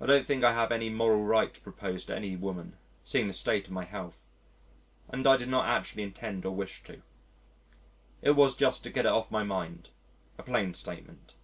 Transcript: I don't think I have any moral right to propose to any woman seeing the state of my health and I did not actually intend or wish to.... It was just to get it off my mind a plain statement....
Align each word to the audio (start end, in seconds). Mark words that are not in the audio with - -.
I 0.00 0.06
don't 0.06 0.24
think 0.24 0.44
I 0.44 0.52
have 0.52 0.70
any 0.70 0.88
moral 0.88 1.24
right 1.24 1.52
to 1.52 1.60
propose 1.60 2.04
to 2.04 2.14
any 2.14 2.36
woman 2.36 2.76
seeing 3.04 3.26
the 3.26 3.32
state 3.32 3.66
of 3.66 3.72
my 3.72 3.84
health 3.84 4.22
and 5.08 5.26
I 5.26 5.36
did 5.36 5.48
not 5.48 5.66
actually 5.66 6.04
intend 6.04 6.44
or 6.44 6.54
wish 6.54 6.84
to.... 6.84 7.02
It 8.22 8.36
was 8.36 8.54
just 8.54 8.84
to 8.84 8.90
get 8.90 9.06
it 9.06 9.12
off 9.12 9.28
my 9.28 9.42
mind 9.42 9.88
a 10.38 10.44
plain 10.44 10.74
statement.... 10.74 11.34